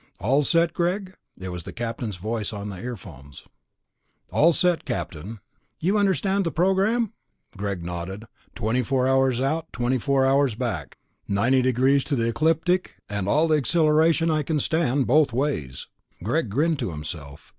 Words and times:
"All 0.19 0.41
set, 0.41 0.73
Greg?" 0.73 1.13
It 1.37 1.49
was 1.49 1.61
the 1.61 1.71
captain's 1.71 2.15
voice 2.15 2.51
in 2.53 2.69
the 2.69 2.81
earphones. 2.81 3.43
"All 4.33 4.51
set, 4.51 4.83
Captain." 4.83 5.41
"You 5.79 5.95
understand 5.99 6.43
the 6.43 6.49
program?" 6.51 7.13
Greg 7.55 7.85
nodded. 7.85 8.25
"Twenty 8.55 8.81
four 8.81 9.07
hours 9.07 9.39
out, 9.39 9.71
twenty 9.71 9.99
four 9.99 10.25
hours 10.25 10.55
back, 10.55 10.97
ninety 11.27 11.61
degrees 11.61 12.03
to 12.05 12.15
the 12.15 12.29
ecliptic, 12.29 12.95
and 13.09 13.27
all 13.27 13.47
the 13.47 13.57
accelleration 13.57 14.31
I 14.31 14.41
can 14.41 14.59
stand 14.59 15.05
both 15.05 15.31
ways." 15.33 15.85
Greg 16.23 16.49
grinned 16.49 16.79
to 16.79 16.89
himself. 16.89 17.49